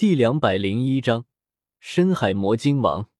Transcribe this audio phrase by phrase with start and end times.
[0.00, 1.26] 第两百零一章
[1.78, 3.10] 深海魔晶王。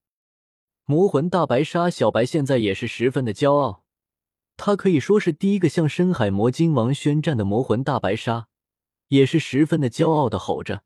[0.86, 3.84] 魔魂大白鲨，小白现在也是十分的骄傲。
[4.56, 8.48] 他可以说是第一个向深海魔晶王宣战的魔魂大白鲨，
[9.08, 10.82] 也是十分的骄傲的吼着。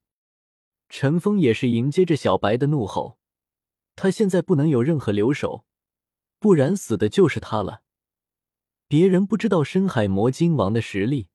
[0.88, 3.21] 陈峰也是迎接着小白的怒吼，
[3.95, 5.65] 他现在不能有任何留手，
[6.41, 7.83] 不然死的就是他了。
[8.89, 11.29] 别人不知道深海魔晶王的实力，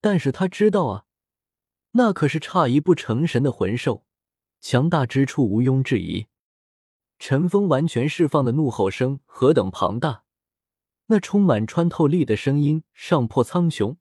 [0.00, 1.04] 但是他知道啊。
[1.92, 4.04] 那可是差一步成神的魂兽，
[4.60, 6.26] 强大之处毋庸置疑。
[7.18, 10.24] 陈峰完全释放的怒吼声何等庞大，
[11.06, 13.96] 那充满穿透力的声音上破苍穹，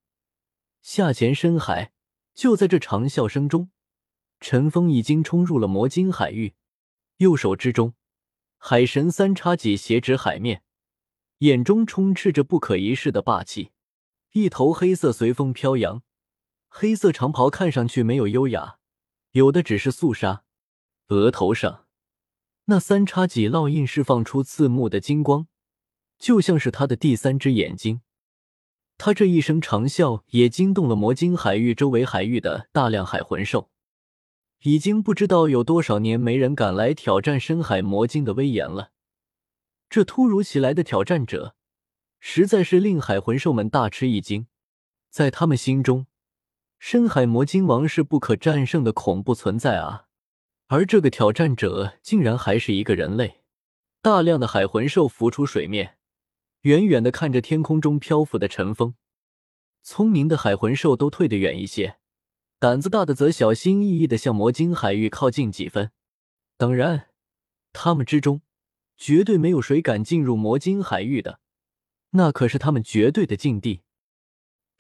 [0.82, 1.94] 下潜深海。
[2.34, 3.70] 就在这长啸声中，
[4.40, 6.56] 陈峰已经冲入了魔晶海域，
[7.18, 7.94] 右手之中，
[8.58, 10.64] 海神三叉戟斜指海面，
[11.40, 13.72] 眼中充斥着不可一世的霸气，
[14.32, 16.02] 一头黑色随风飘扬。
[16.74, 18.78] 黑色长袍看上去没有优雅，
[19.32, 20.46] 有的只是肃杀。
[21.10, 21.86] 额头上
[22.66, 25.48] 那三叉戟烙印释放出刺目的金光，
[26.18, 28.00] 就像是他的第三只眼睛。
[28.98, 33.70] 他这一声长啸也惊动了魔晶海域周围海域的大量海魂兽。
[34.62, 38.92] 已经不知道有多少年没人敢来挑战深海魔晶的威严了。
[39.90, 41.56] 这突如其来的挑战者，
[42.22, 44.48] 实在是令海魂兽们大吃一惊。
[45.10, 46.08] 在他们心中。
[46.84, 50.08] 深海魔晶王是不可战胜的恐怖存在啊！
[50.66, 53.44] 而这个挑战者竟然还是一个人类。
[54.02, 56.00] 大量的海魂兽浮出水面，
[56.62, 58.96] 远远的看着天空中漂浮的尘风。
[59.84, 61.98] 聪明的海魂兽都退得远一些，
[62.58, 65.92] 胆子大的则小心翼翼的向魔晶海域靠近几分。
[66.58, 67.10] 当然，
[67.72, 68.42] 他们之中
[68.98, 71.40] 绝对没有谁敢进入魔晶海域的，
[72.10, 73.84] 那可是他们绝对的禁地。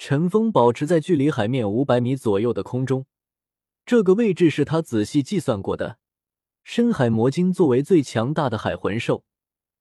[0.03, 3.05] 陈峰保持在距离海面五百米左右的空中，
[3.85, 5.99] 这个位置是他仔细计算过的。
[6.63, 9.23] 深海魔鲸作为最强大的海魂兽，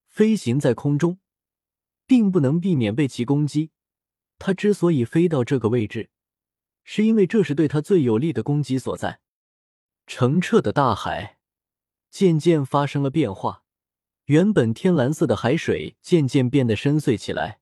[0.05, 1.17] 飞行在空中，
[2.05, 3.71] 并不能避免被其攻击。
[4.37, 6.11] 他之所以飞到这个位置，
[6.83, 9.21] 是因为这是对他最有利的攻击所在。
[10.05, 11.39] 澄澈的大海
[12.11, 13.63] 渐渐发生了变化，
[14.25, 17.59] 原本天蓝色的海水渐渐变得深邃起来。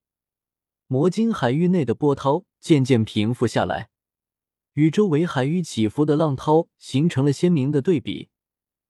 [0.87, 3.89] 魔晶海域内的波涛渐渐平复下来，
[4.73, 8.29] 与周围海域起伏的浪涛形成了鲜明的对比。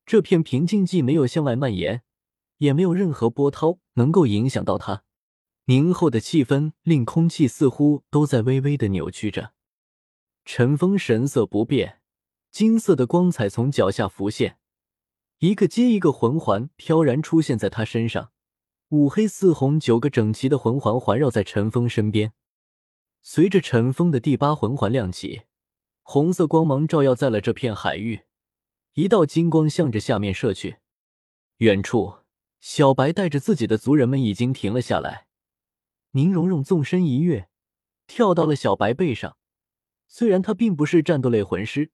[0.05, 2.01] 这片平静既没有向外蔓延，
[2.57, 5.03] 也没有任何波涛能够影响到它。
[5.65, 9.53] 凝厚的气氛令空气似乎都在微微的扭曲着。
[10.43, 12.01] 陈峰神色不变，
[12.49, 14.57] 金色的光彩从脚下浮现，
[15.37, 18.31] 一个接一个魂环飘然出现在他身上。
[18.89, 22.33] 五黑四红九个整齐的魂环环绕在陈峰身边，
[23.21, 25.43] 随着陈峰的第八魂环亮起，
[26.01, 28.21] 红色光芒照耀在了这片海域，
[28.93, 30.77] 一道金光向着下面射去。
[31.57, 32.19] 远处，
[32.59, 35.27] 小白带着自己的族人们已经停了下来。
[36.11, 37.49] 宁荣荣纵身一跃，
[38.07, 39.37] 跳到了小白背上。
[40.07, 41.91] 虽然他并不是战斗类魂师，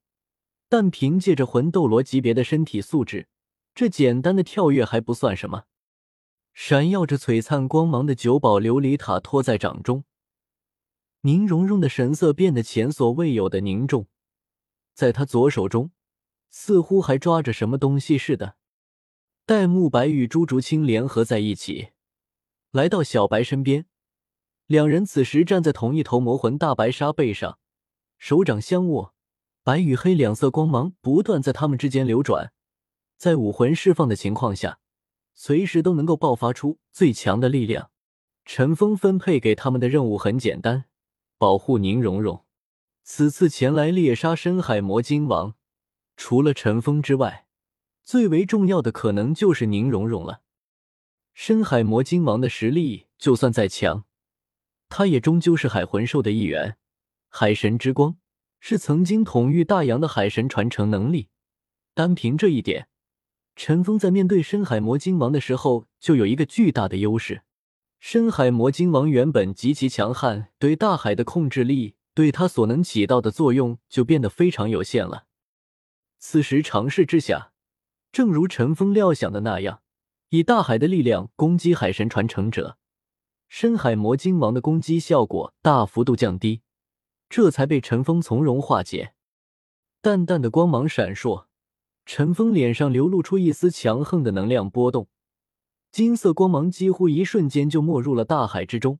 [0.69, 3.27] 但凭借着魂斗罗级别的身体素质，
[3.73, 5.65] 这简单的跳跃还不算什么。
[6.53, 10.05] 闪耀着璀璨光芒的九宝琉璃塔托在掌中，
[11.25, 14.05] 宁荣荣的神色变得前所未有的凝重，
[14.93, 15.89] 在他左手中
[16.51, 18.57] 似乎还抓着什么东西似的。
[19.43, 21.89] 戴沐白与朱竹清联合在一起，
[22.69, 23.87] 来到小白身边，
[24.67, 27.57] 两人此时站在同一头魔魂大白鲨背上，
[28.19, 29.15] 手掌相握，
[29.63, 32.53] 白与黑两色光芒不断在他们之间流转，
[33.17, 34.77] 在武魂释放的情况下。
[35.33, 37.89] 随时都能够爆发出最强的力量。
[38.45, 40.85] 陈峰分配给他们的任务很简单：
[41.37, 42.45] 保护宁荣荣。
[43.03, 45.55] 此次前来猎杀深海魔晶王，
[46.17, 47.45] 除了陈峰之外，
[48.03, 50.41] 最为重要的可能就是宁荣荣了。
[51.33, 54.05] 深海魔晶王的实力就算再强，
[54.89, 56.77] 他也终究是海魂兽的一员。
[57.29, 58.17] 海神之光
[58.59, 61.29] 是曾经统御大洋的海神传承能力，
[61.93, 62.87] 单凭这一点。
[63.55, 67.43] 陈峰在面对深海魔晶王的时候，就有一个巨大的优势。
[67.99, 75.25] 深海魔晶王原本极其强悍，对大海的控制力，对他所能起到的作用就变得非常有限了。
[76.19, 77.51] 此时尝试之下，
[78.11, 79.81] 正如陈峰料想的那样，
[80.29, 82.77] 以大海的力量攻击海神传承者，
[83.49, 86.61] 深海魔晶王的攻击效果大幅度降低，
[87.29, 89.13] 这才被陈峰从容化解。
[90.01, 91.45] 淡淡的光芒闪烁。
[92.07, 95.07] 陈峰脸上流露出一丝强横的能量波动，
[95.95, 98.99] 金色光芒几乎一瞬间就没入了大海之中，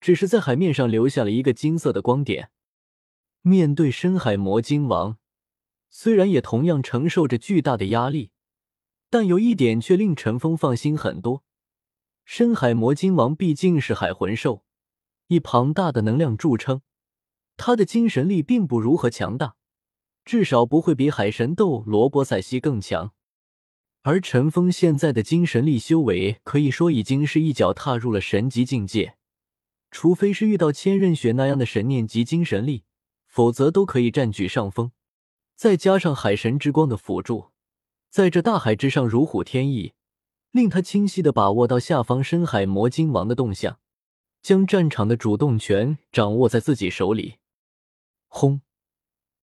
[0.00, 2.50] 只是在海面上留下了一个金色的光点。
[3.42, 5.18] 面对深海魔晶王，
[5.88, 8.32] 虽然也同样承受着巨大的压力，
[9.08, 11.44] 但有一点却令陈峰放心很多：
[12.24, 14.64] 深海魔晶王毕竟是海魂兽，
[15.28, 16.82] 以庞大的能量著称，
[17.56, 19.54] 他的精神力并不如何强大，
[20.24, 23.12] 至少不会比海神斗罗波塞西更强。
[24.06, 29.16] 而陈峰现在的精神力修为，可以说已经是一脚踏入了神级境界，
[29.90, 32.84] 除非是遇到千仞雪那样的神念级精神力，
[33.26, 34.92] 否则都可以占据上风。
[35.56, 37.46] 再加上海神之光的辅助，
[38.08, 39.94] 在这大海之上如虎添翼，
[40.52, 43.80] 令他清晰的把握到下方深海魔晶王的动向，
[44.40, 47.38] 将战场的主动权掌握在自己手里。
[48.28, 48.60] 轰！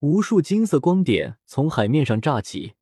[0.00, 2.72] 无数金色光点从海面上炸起，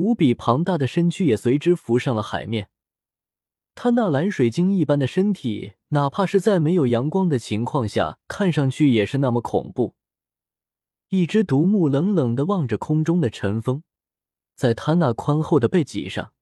[0.00, 2.68] 无比庞大的身躯也随之浮上了海面。
[3.74, 9.94] 他那蓝水晶一般的身体，哪怕是在没有阳光的情况下，看上去也是那么恐怖。
[11.10, 13.82] 一只独目冷冷的望着空中的陈峰，
[14.54, 16.32] 在他那宽厚的背脊上，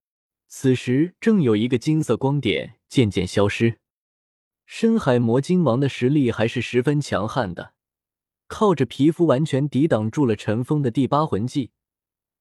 [0.46, 3.78] 此时正有一个金色光点渐渐消失。
[4.66, 7.72] 深海魔晶王的实力还是十分强悍的，
[8.46, 11.70] 靠着皮肤完全抵挡住了尘封的第八魂技。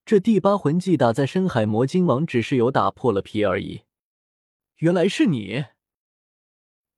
[0.08, 3.82] 这第八魂技打在深海魔晶王，只是有打破了皮而已。
[4.78, 5.66] 原来是你！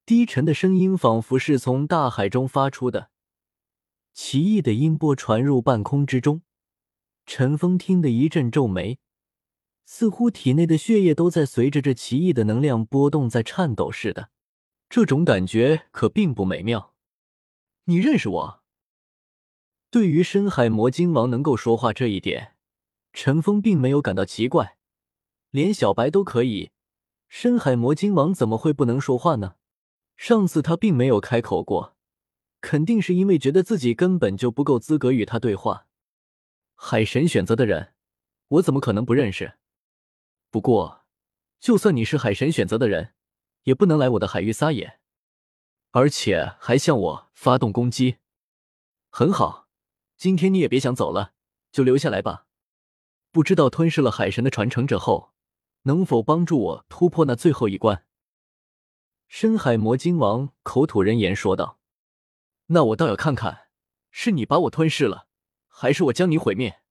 [0.05, 3.09] 低沉的声音仿佛是从大海中发出的。
[4.13, 6.43] 奇异的音波传入半空之中，
[7.25, 8.99] 陈峰听得一阵皱眉，
[9.87, 14.29] 似乎体内的血液都在随着这奇异的能量波动在颤抖似的。
[14.87, 16.93] 这种感觉可并不美妙。
[17.85, 18.63] 你认识我？
[19.89, 22.53] 对于深海魔晶王能够说话这一点，
[23.13, 24.77] 陈峰并没有感到奇怪，
[25.51, 26.71] 连小白都可以，
[27.27, 29.55] 深海魔晶王怎么会不能说话呢？
[30.15, 31.95] 上次他并没有开口过。
[32.61, 35.87] 肯定是因为觉得自己根本就不够资格与他对话。
[36.75, 37.93] 海神选择的人，
[38.49, 39.53] 我怎么可能不认识？
[40.51, 41.05] 不过，
[41.61, 43.13] 就算你是海神选择的人，
[43.63, 44.99] 也不能来我的海域撒野，
[45.91, 48.17] 而且还向我发动攻击。
[49.09, 49.69] 很好，
[50.17, 51.31] 今天你也别想走了，
[51.71, 52.47] 就留下来吧。
[53.31, 55.33] 不知道吞噬了海神的传承者后，
[55.83, 58.05] 能否帮助我突破那最后一关？
[59.27, 61.79] 深海魔晶王口吐人言说道。
[62.67, 63.67] 那我倒要看看，
[64.09, 65.27] 是你把我吞噬了，
[65.67, 66.81] 还是我将你毁灭？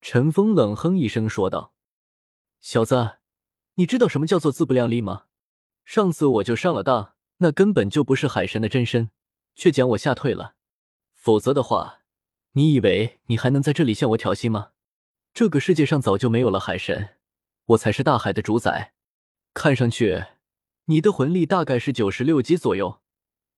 [0.00, 1.74] 陈峰冷哼一声说道
[2.60, 3.18] ：“小子，
[3.74, 5.26] 你知道什么叫做自不量力吗？
[5.84, 9.10] 上次我就上了当，那根本就不是海神的真身，
[9.54, 10.56] 却将我吓退了。
[11.12, 12.00] 否则的话，
[12.52, 14.71] 你以为你还能在这里向我挑衅吗？
[15.34, 17.16] 这个世界上早就没有了海神，
[17.64, 18.92] 我才是大海的主宰。
[19.54, 20.24] 看上去，
[20.86, 23.00] 你的魂力大概是九十六级左右。”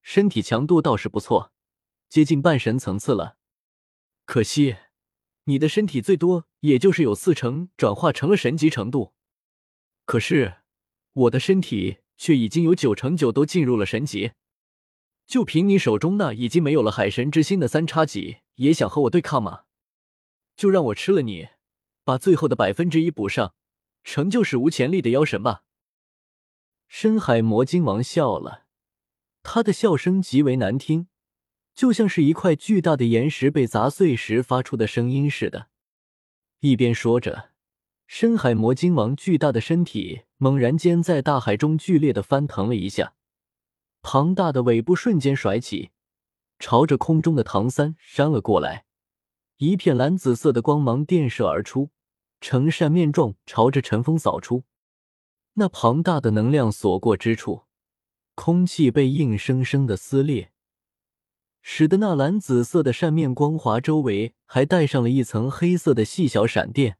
[0.02, 1.50] 身体强度倒是不错，
[2.08, 3.38] 接近半神层次了。
[4.26, 4.76] 可惜，
[5.44, 9.14] 你的身体最多也就是有四成转化成了神级程度。
[10.04, 10.58] 可是，
[11.14, 14.32] 我的身体却已经有九成九都进入了神级。
[15.26, 19.62] 就凭你手中那已经没有了海神之心的三叉戟，也想和我对抗吗？
[20.54, 21.48] 就让我吃了你，
[22.04, 23.54] 把最后的百分之一补上，
[24.04, 25.64] 成就史无前例的妖神吧。
[26.86, 28.64] 深海魔鲸王笑了。
[29.42, 31.08] 他的笑声极为难听，
[31.74, 35.68] 就像是一块巨大的岩石被砸碎时发出的声音似的。
[36.60, 37.50] 一边说着，
[38.06, 43.14] 深海魔鲸王巨大的身体猛然间在大海中剧烈的翻腾了一下，
[44.00, 45.90] 庞大的尾部瞬间甩起，
[46.58, 48.86] 朝着空中的唐三扇了过来。
[49.58, 51.90] 一片蓝紫色的光芒电射而出，
[52.40, 54.64] 呈扇面状朝着陈峰扫出。
[55.54, 57.62] 那庞大的能量所过之处。
[58.36, 60.50] 空气被硬生生的撕裂，
[61.62, 66.98] 使得那蓝紫色的扇面光滑周围还带上了一层黑色的细小闪电，